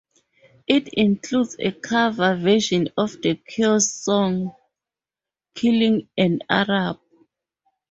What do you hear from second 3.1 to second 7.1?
The Cure's song "Killing an Arab".